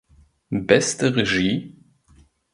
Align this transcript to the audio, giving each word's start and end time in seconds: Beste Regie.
Beste 0.49 1.03
Regie. 1.03 1.77